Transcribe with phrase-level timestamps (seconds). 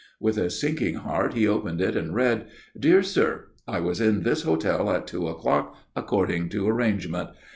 [0.19, 4.41] With a sinking heart he opened it and read: DEAR SIR, I was in this
[4.41, 7.29] hotel at two o'clock, according to arrangement.